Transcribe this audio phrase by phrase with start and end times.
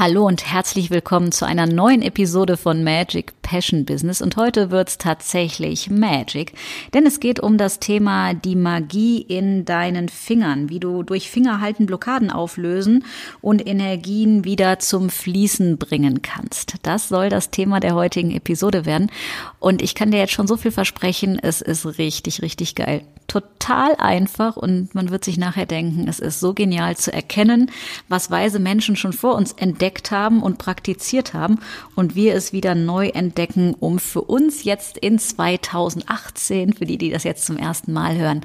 [0.00, 4.22] Hallo und herzlich willkommen zu einer neuen Episode von Magic Passion Business.
[4.22, 6.54] Und heute wird's tatsächlich Magic,
[6.94, 11.84] denn es geht um das Thema die Magie in deinen Fingern, wie du durch Fingerhalten
[11.84, 13.04] Blockaden auflösen
[13.42, 16.76] und Energien wieder zum Fließen bringen kannst.
[16.80, 19.10] Das soll das Thema der heutigen Episode werden.
[19.58, 23.94] Und ich kann dir jetzt schon so viel versprechen, es ist richtig, richtig geil total
[23.94, 27.70] einfach und man wird sich nachher denken, es ist so genial zu erkennen,
[28.08, 31.60] was weise Menschen schon vor uns entdeckt haben und praktiziert haben
[31.94, 37.10] und wir es wieder neu entdecken, um für uns jetzt in 2018, für die, die
[37.10, 38.40] das jetzt zum ersten Mal hören,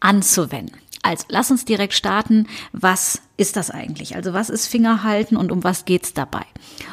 [0.00, 0.76] anzuwenden.
[1.08, 2.46] Also, lass uns direkt starten.
[2.72, 4.14] Was ist das eigentlich?
[4.14, 6.44] Also, was ist Fingerhalten und um was geht's dabei?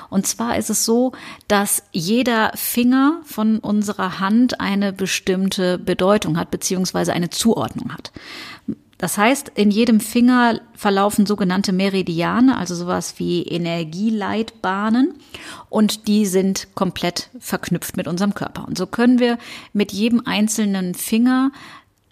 [0.09, 1.11] Und zwar ist es so,
[1.49, 8.13] dass jeder Finger von unserer Hand eine bestimmte Bedeutung hat, beziehungsweise eine Zuordnung hat.
[8.97, 15.13] Das heißt, in jedem Finger verlaufen sogenannte Meridiane, also sowas wie Energieleitbahnen,
[15.69, 18.65] und die sind komplett verknüpft mit unserem Körper.
[18.65, 19.37] Und so können wir
[19.73, 21.51] mit jedem einzelnen Finger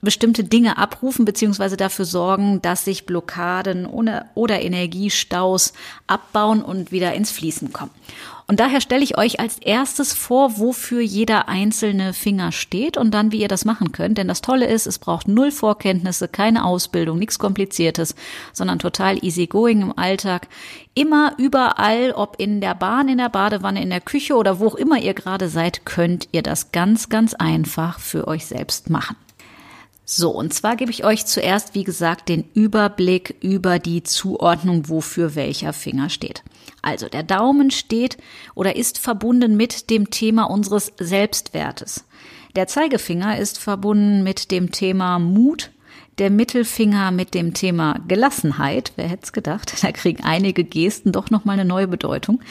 [0.03, 5.73] bestimmte Dinge abrufen beziehungsweise dafür sorgen, dass sich Blockaden oder Energiestaus
[6.07, 7.91] abbauen und wieder ins Fließen kommen.
[8.45, 13.31] Und daher stelle ich euch als erstes vor, wofür jeder einzelne Finger steht und dann,
[13.31, 14.17] wie ihr das machen könnt.
[14.17, 18.15] Denn das Tolle ist, es braucht null Vorkenntnisse, keine Ausbildung, nichts Kompliziertes,
[18.51, 20.47] sondern total easygoing im Alltag.
[20.93, 24.75] Immer überall, ob in der Bahn, in der Badewanne, in der Küche oder wo auch
[24.75, 29.15] immer ihr gerade seid, könnt ihr das ganz, ganz einfach für euch selbst machen.
[30.05, 35.35] So, und zwar gebe ich euch zuerst, wie gesagt, den Überblick über die Zuordnung, wofür
[35.35, 36.43] welcher Finger steht.
[36.81, 38.17] Also, der Daumen steht
[38.53, 42.03] oder ist verbunden mit dem Thema unseres Selbstwertes.
[42.55, 45.71] Der Zeigefinger ist verbunden mit dem Thema Mut,
[46.17, 48.91] der Mittelfinger mit dem Thema Gelassenheit.
[48.97, 49.73] Wer hätte es gedacht?
[49.81, 52.41] Da kriegen einige Gesten doch nochmal eine neue Bedeutung.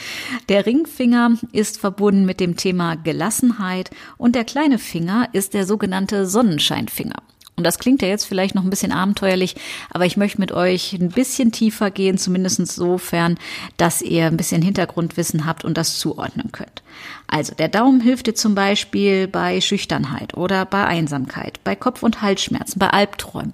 [0.49, 6.27] Der Ringfinger ist verbunden mit dem Thema Gelassenheit und der kleine Finger ist der sogenannte
[6.27, 7.23] Sonnenscheinfinger.
[7.57, 9.57] Und das klingt ja jetzt vielleicht noch ein bisschen abenteuerlich,
[9.91, 13.39] aber ich möchte mit euch ein bisschen tiefer gehen, zumindest insofern,
[13.77, 16.83] dass ihr ein bisschen Hintergrundwissen habt und das zuordnen könnt.
[17.27, 22.23] Also der Daumen hilft dir zum Beispiel bei Schüchternheit oder bei Einsamkeit, bei Kopf- und
[22.23, 23.53] Halsschmerzen, bei Albträumen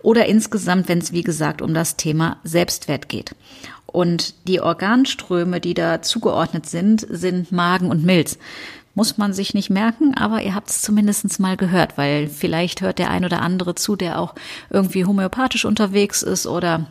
[0.00, 3.34] oder insgesamt, wenn es wie gesagt um das Thema Selbstwert geht.
[3.86, 8.38] Und die Organströme, die da zugeordnet sind, sind Magen und Milz.
[8.94, 12.98] Muss man sich nicht merken, aber ihr habt es zumindest mal gehört, weil vielleicht hört
[12.98, 14.34] der ein oder andere zu, der auch
[14.70, 16.86] irgendwie homöopathisch unterwegs ist oder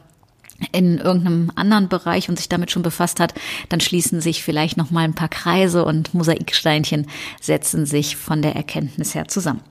[0.72, 3.34] in irgendeinem anderen Bereich und sich damit schon befasst hat,
[3.70, 7.08] dann schließen sich vielleicht noch mal ein paar Kreise und Mosaiksteinchen
[7.42, 9.62] setzen sich von der Erkenntnis her zusammen.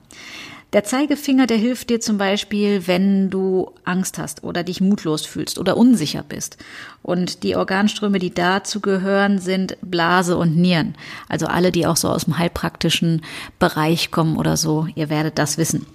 [0.73, 5.59] Der Zeigefinger, der hilft dir zum Beispiel, wenn du Angst hast oder dich mutlos fühlst
[5.59, 6.57] oder unsicher bist.
[7.03, 10.95] Und die Organströme, die dazu gehören, sind Blase und Nieren.
[11.29, 13.21] Also alle, die auch so aus dem heilpraktischen
[13.59, 15.85] Bereich kommen oder so, ihr werdet das wissen.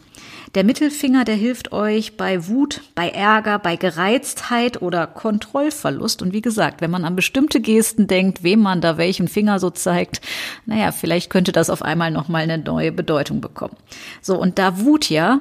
[0.54, 6.22] Der Mittelfinger, der hilft euch bei Wut, bei Ärger, bei Gereiztheit oder Kontrollverlust.
[6.22, 9.70] Und wie gesagt, wenn man an bestimmte Gesten denkt, wem man da welchen Finger so
[9.70, 10.20] zeigt,
[10.64, 13.76] naja, vielleicht könnte das auf einmal nochmal eine neue Bedeutung bekommen.
[14.22, 15.41] So, und da Wut ja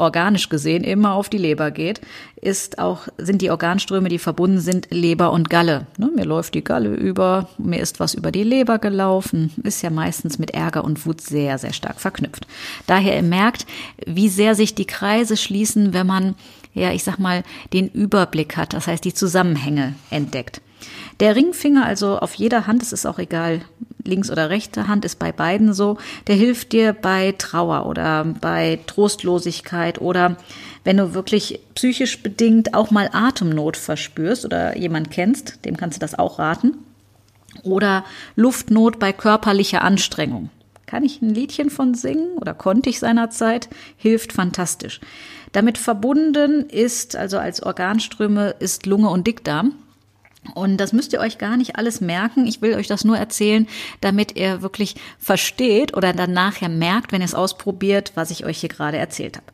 [0.00, 2.00] organisch gesehen immer auf die Leber geht,
[2.40, 5.86] ist auch, sind die Organströme, die verbunden sind, Leber und Galle.
[5.96, 9.90] Ne, mir läuft die Galle über, mir ist was über die Leber gelaufen, ist ja
[9.90, 12.46] meistens mit Ärger und Wut sehr, sehr stark verknüpft.
[12.86, 13.66] Daher ihr merkt,
[14.06, 16.34] wie sehr sich die Kreise schließen, wenn man,
[16.74, 17.42] ja, ich sag mal,
[17.72, 20.60] den Überblick hat, das heißt, die Zusammenhänge entdeckt.
[21.20, 23.62] Der Ringfinger, also auf jeder Hand, es ist auch egal,
[24.08, 28.80] links oder rechte Hand ist bei beiden so, der hilft dir bei Trauer oder bei
[28.86, 30.36] Trostlosigkeit oder
[30.84, 36.00] wenn du wirklich psychisch bedingt auch mal Atemnot verspürst oder jemand kennst, dem kannst du
[36.00, 36.78] das auch raten.
[37.62, 38.04] Oder
[38.36, 40.50] Luftnot bei körperlicher Anstrengung.
[40.86, 43.68] Kann ich ein Liedchen von singen oder konnte ich seinerzeit?
[43.96, 45.00] Hilft fantastisch.
[45.52, 49.74] Damit verbunden ist, also als Organströme, ist Lunge und Dickdarm.
[50.54, 52.46] Und das müsst ihr euch gar nicht alles merken.
[52.46, 53.66] Ich will euch das nur erzählen,
[54.00, 58.58] damit ihr wirklich versteht oder dann nachher merkt, wenn ihr es ausprobiert, was ich euch
[58.58, 59.46] hier gerade erzählt habe.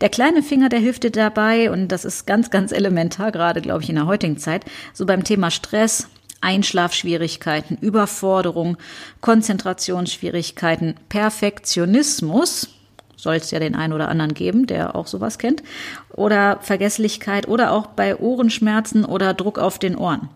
[0.00, 3.82] Der kleine Finger, der hilft dir dabei, und das ist ganz, ganz elementar, gerade, glaube
[3.82, 6.08] ich, in der heutigen Zeit, so beim Thema Stress,
[6.40, 8.76] Einschlafschwierigkeiten, Überforderung,
[9.20, 12.68] Konzentrationsschwierigkeiten, Perfektionismus,
[13.16, 15.62] soll es ja den einen oder anderen geben, der auch sowas kennt,
[16.10, 20.28] oder Vergesslichkeit oder auch bei Ohrenschmerzen oder Druck auf den Ohren.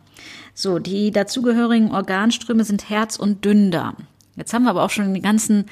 [0.55, 3.97] So, die dazugehörigen Organströme sind Herz und Dünndarm.
[4.37, 5.67] Jetzt haben wir aber auch schon den ganzen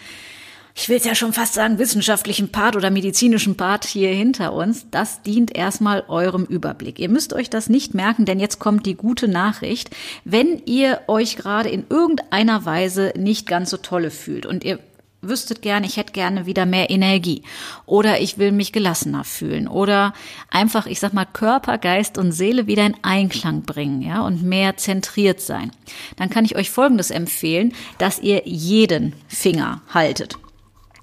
[0.78, 4.90] ich will es ja schon fast sagen, wissenschaftlichen Part oder medizinischen Part hier hinter uns,
[4.90, 6.98] das dient erstmal eurem Überblick.
[6.98, 9.88] Ihr müsst euch das nicht merken, denn jetzt kommt die gute Nachricht.
[10.24, 14.78] Wenn ihr euch gerade in irgendeiner Weise nicht ganz so tolle fühlt und ihr
[15.28, 17.42] wüsstet gerne, ich hätte gerne wieder mehr Energie
[17.84, 20.12] oder ich will mich gelassener fühlen oder
[20.50, 24.76] einfach, ich sag mal, Körper, Geist und Seele wieder in Einklang bringen, ja, und mehr
[24.76, 25.70] zentriert sein.
[26.16, 30.38] Dann kann ich euch Folgendes empfehlen, dass ihr jeden Finger haltet.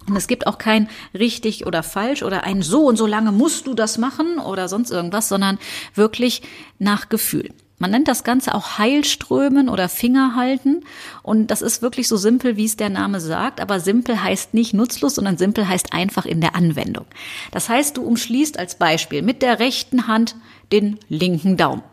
[0.08, 3.68] Und es gibt auch kein richtig oder falsch oder ein so und so lange musst
[3.68, 5.60] du das machen oder sonst irgendwas, sondern
[5.96, 6.42] wirklich
[6.78, 7.50] nach Gefühl.
[7.83, 10.85] Man nennt das Ganze auch Heilströmen oder Fingerhalten.
[11.21, 13.59] Und das ist wirklich so simpel, wie es der Name sagt.
[13.59, 17.06] Aber simpel heißt nicht nutzlos, sondern simpel heißt einfach in der Anwendung.
[17.51, 20.38] Das heißt, du umschließt als Beispiel mit der rechten Hand
[20.71, 21.83] den linken Daumen.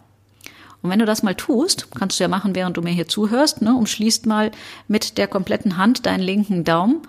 [0.80, 3.60] Und wenn du das mal tust, kannst du ja machen, während du mir hier zuhörst,
[3.60, 4.52] ne, umschließt mal
[4.86, 7.02] mit der kompletten Hand deinen linken Daumen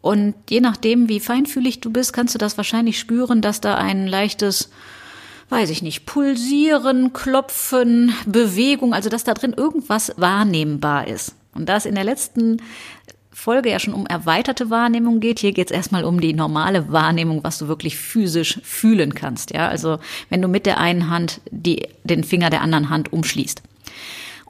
[0.00, 4.06] und je nachdem, wie feinfühlig du bist, kannst du das wahrscheinlich spüren, dass da ein
[4.06, 4.70] leichtes,
[5.52, 11.34] weiß ich nicht, Pulsieren, Klopfen, Bewegung, also dass da drin irgendwas wahrnehmbar ist.
[11.54, 12.62] Und da es in der letzten
[13.30, 17.44] Folge ja schon um erweiterte Wahrnehmung geht, hier geht es erstmal um die normale Wahrnehmung,
[17.44, 19.52] was du wirklich physisch fühlen kannst.
[19.52, 19.98] Ja, also
[20.30, 23.62] wenn du mit der einen Hand die, den Finger der anderen Hand umschließt.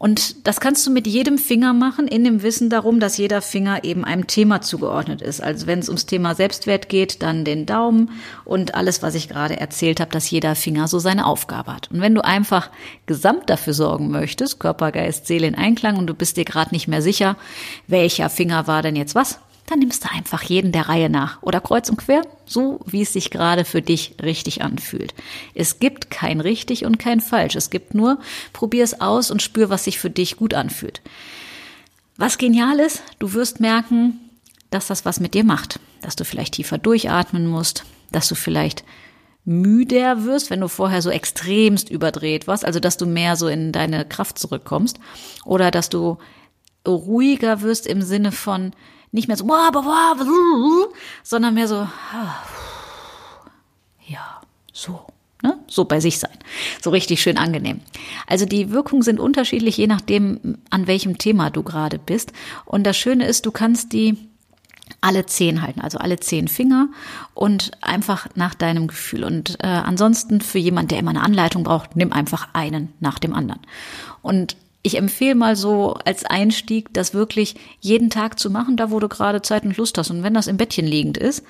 [0.02, 3.84] Und das kannst du mit jedem Finger machen, in dem Wissen darum, dass jeder Finger
[3.84, 5.40] eben einem Thema zugeordnet ist.
[5.40, 8.10] Also wenn es ums Thema Selbstwert geht, dann den Daumen
[8.44, 11.88] und alles, was ich gerade erzählt habe, dass jeder Finger so seine Aufgabe hat.
[11.92, 12.70] Und wenn du einfach
[13.06, 16.88] gesamt dafür sorgen möchtest, Körper, Geist, Seele in Einklang und du bist dir gerade nicht
[16.88, 17.36] mehr sicher,
[17.86, 21.60] welcher Finger war denn jetzt was, dann nimmst du einfach jeden der Reihe nach oder
[21.60, 25.14] kreuz und quer, so wie es sich gerade für dich richtig anfühlt.
[25.54, 27.54] Es gibt kein richtig und kein falsch.
[27.54, 28.18] Es gibt nur,
[28.52, 31.00] probier es aus und spür, was sich für dich gut anfühlt.
[32.16, 34.18] Was genial ist, du wirst merken,
[34.70, 38.84] dass das was mit dir macht, dass du vielleicht tiefer durchatmen musst, dass du vielleicht
[39.44, 43.72] müder wirst, wenn du vorher so extremst überdreht warst, also dass du mehr so in
[43.72, 44.98] deine Kraft zurückkommst
[45.44, 46.18] oder dass du
[46.86, 48.72] ruhiger wirst im Sinne von
[49.12, 49.46] nicht mehr so,
[51.22, 51.86] sondern mehr so,
[54.06, 54.40] ja,
[54.72, 55.06] so.
[55.42, 55.58] Ne?
[55.66, 56.38] So bei sich sein.
[56.80, 57.80] So richtig schön angenehm.
[58.28, 62.32] Also die Wirkungen sind unterschiedlich, je nachdem, an welchem Thema du gerade bist.
[62.64, 64.16] Und das Schöne ist, du kannst die
[65.00, 66.88] alle zehn halten, also alle zehn Finger
[67.34, 69.24] und einfach nach deinem Gefühl.
[69.24, 73.34] Und äh, ansonsten für jemand, der immer eine Anleitung braucht, nimm einfach einen nach dem
[73.34, 73.60] anderen.
[74.22, 78.98] Und ich empfehle mal so als Einstieg, das wirklich jeden Tag zu machen, da wo
[78.98, 80.10] du gerade Zeit und Lust hast.
[80.10, 81.44] Und wenn das im Bettchen liegend ist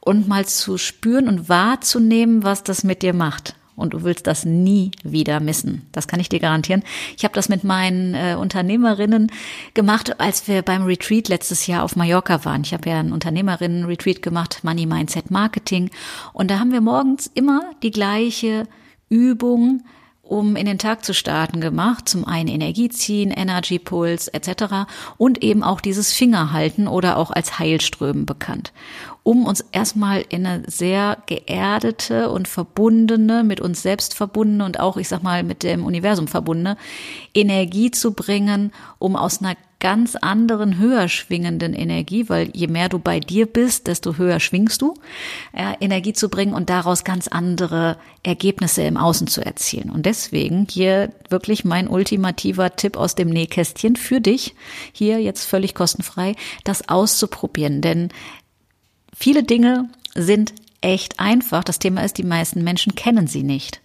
[0.00, 3.54] und mal zu spüren und wahrzunehmen, was das mit dir macht.
[3.76, 5.86] Und du willst das nie wieder missen.
[5.92, 6.82] Das kann ich dir garantieren.
[7.16, 9.30] Ich habe das mit meinen äh, Unternehmerinnen
[9.74, 12.62] gemacht, als wir beim Retreat letztes Jahr auf Mallorca waren.
[12.62, 15.90] Ich habe ja einen Unternehmerinnen-Retreat gemacht, Money Mindset Marketing.
[16.32, 18.66] Und da haben wir morgens immer die gleiche
[19.10, 19.84] Übung
[20.28, 22.08] um in den Tag zu starten gemacht.
[22.08, 24.86] Zum einen Energie ziehen, Energy Pulse etc.
[25.16, 28.72] und eben auch dieses Fingerhalten oder auch als Heilströmen bekannt.
[29.28, 34.96] Um uns erstmal in eine sehr geerdete und verbundene, mit uns selbst verbundene und auch,
[34.96, 36.78] ich sag mal, mit dem Universum verbundene
[37.34, 42.98] Energie zu bringen, um aus einer ganz anderen, höher schwingenden Energie, weil je mehr du
[42.98, 44.94] bei dir bist, desto höher schwingst du,
[45.52, 49.90] äh, Energie zu bringen und daraus ganz andere Ergebnisse im Außen zu erzielen.
[49.90, 54.54] Und deswegen hier wirklich mein ultimativer Tipp aus dem Nähkästchen für dich,
[54.92, 57.82] hier jetzt völlig kostenfrei, das auszuprobieren.
[57.82, 58.08] Denn
[59.18, 61.64] viele Dinge sind echt einfach.
[61.64, 63.80] Das Thema ist, die meisten Menschen kennen sie nicht.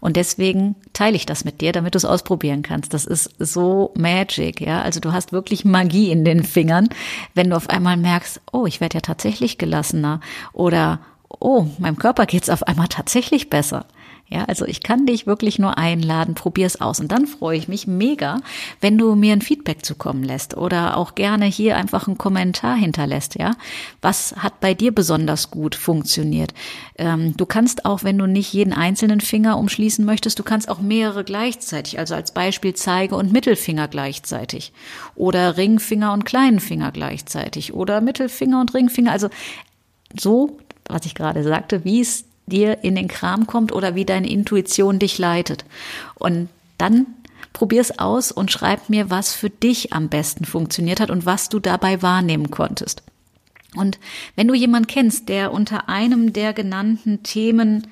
[0.00, 2.94] Und deswegen teile ich das mit dir, damit du es ausprobieren kannst.
[2.94, 4.82] Das ist so magic, ja.
[4.82, 6.88] Also du hast wirklich Magie in den Fingern,
[7.34, 10.20] wenn du auf einmal merkst, oh, ich werde ja tatsächlich gelassener
[10.52, 13.86] oder oh, meinem Körper geht's auf einmal tatsächlich besser.
[14.32, 17.00] Ja, also ich kann dich wirklich nur einladen, probier es aus.
[17.00, 18.40] Und dann freue ich mich mega,
[18.80, 23.34] wenn du mir ein Feedback zukommen lässt oder auch gerne hier einfach einen Kommentar hinterlässt,
[23.34, 23.56] ja.
[24.02, 26.54] Was hat bei dir besonders gut funktioniert?
[26.96, 30.78] Ähm, du kannst auch, wenn du nicht jeden einzelnen Finger umschließen möchtest, du kannst auch
[30.78, 34.72] mehrere gleichzeitig, also als Beispiel Zeige und Mittelfinger gleichzeitig
[35.16, 39.28] oder Ringfinger und kleinen Finger gleichzeitig oder Mittelfinger und Ringfinger, also
[40.16, 44.28] so, was ich gerade sagte, wie es dir in den Kram kommt oder wie deine
[44.28, 45.64] Intuition dich leitet.
[46.16, 47.06] Und dann
[47.52, 51.58] Probier's aus und schreib mir, was für dich am besten funktioniert hat und was du
[51.58, 53.02] dabei wahrnehmen konntest.
[53.74, 53.98] Und
[54.36, 57.88] wenn du jemanden kennst, der unter einem der genannten Themen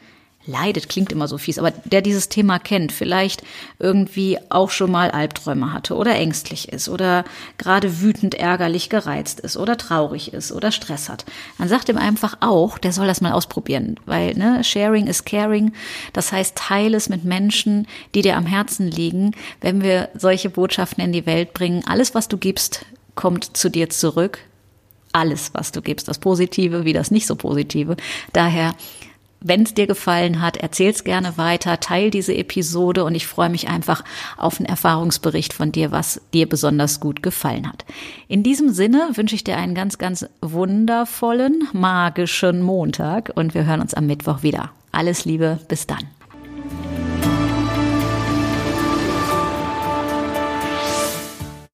[0.48, 3.42] leidet, klingt immer so fies, aber der dieses Thema kennt, vielleicht
[3.78, 7.24] irgendwie auch schon mal Albträume hatte oder ängstlich ist oder
[7.58, 11.24] gerade wütend, ärgerlich, gereizt ist oder traurig ist oder Stress hat,
[11.58, 15.72] dann sagt ihm einfach auch, der soll das mal ausprobieren, weil ne, Sharing is Caring,
[16.12, 21.04] das heißt, teile es mit Menschen, die dir am Herzen liegen, wenn wir solche Botschaften
[21.04, 21.84] in die Welt bringen.
[21.86, 24.38] Alles, was du gibst, kommt zu dir zurück.
[25.12, 27.96] Alles, was du gibst, das Positive wie das nicht so Positive.
[28.32, 28.74] Daher
[29.40, 33.68] wenn es dir gefallen hat, erzähl's gerne weiter, teil diese Episode und ich freue mich
[33.68, 34.04] einfach
[34.36, 37.84] auf einen Erfahrungsbericht von dir, was dir besonders gut gefallen hat.
[38.26, 43.80] In diesem Sinne wünsche ich dir einen ganz, ganz wundervollen, magischen Montag und wir hören
[43.80, 44.70] uns am Mittwoch wieder.
[44.90, 46.17] Alles Liebe, bis dann.